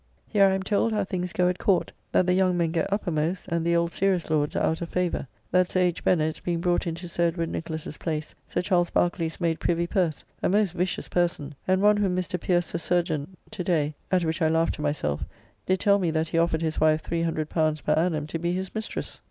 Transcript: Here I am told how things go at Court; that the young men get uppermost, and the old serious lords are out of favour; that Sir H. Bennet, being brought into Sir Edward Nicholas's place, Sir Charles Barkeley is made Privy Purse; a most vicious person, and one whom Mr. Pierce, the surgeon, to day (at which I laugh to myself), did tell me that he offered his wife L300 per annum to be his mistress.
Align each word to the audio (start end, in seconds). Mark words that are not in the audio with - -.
Here 0.27 0.45
I 0.45 0.55
am 0.55 0.63
told 0.63 0.93
how 0.93 1.03
things 1.03 1.31
go 1.31 1.47
at 1.47 1.59
Court; 1.59 1.91
that 2.11 2.25
the 2.25 2.33
young 2.33 2.57
men 2.57 2.71
get 2.71 2.91
uppermost, 2.91 3.47
and 3.49 3.63
the 3.63 3.75
old 3.75 3.91
serious 3.91 4.31
lords 4.31 4.55
are 4.55 4.63
out 4.63 4.81
of 4.81 4.89
favour; 4.89 5.27
that 5.51 5.69
Sir 5.69 5.81
H. 5.81 6.03
Bennet, 6.03 6.41
being 6.43 6.59
brought 6.59 6.87
into 6.87 7.07
Sir 7.07 7.25
Edward 7.27 7.49
Nicholas's 7.49 7.97
place, 7.97 8.33
Sir 8.47 8.63
Charles 8.63 8.89
Barkeley 8.89 9.27
is 9.27 9.39
made 9.39 9.59
Privy 9.59 9.85
Purse; 9.85 10.23
a 10.41 10.49
most 10.49 10.71
vicious 10.71 11.07
person, 11.07 11.53
and 11.67 11.83
one 11.83 11.97
whom 11.97 12.15
Mr. 12.15 12.41
Pierce, 12.41 12.71
the 12.71 12.79
surgeon, 12.79 13.37
to 13.51 13.63
day 13.63 13.93
(at 14.11 14.25
which 14.25 14.41
I 14.41 14.49
laugh 14.49 14.71
to 14.71 14.81
myself), 14.81 15.23
did 15.67 15.79
tell 15.79 15.99
me 15.99 16.09
that 16.09 16.29
he 16.29 16.39
offered 16.39 16.63
his 16.63 16.81
wife 16.81 17.03
L300 17.03 17.83
per 17.83 17.93
annum 17.93 18.25
to 18.25 18.39
be 18.39 18.53
his 18.53 18.73
mistress. 18.73 19.19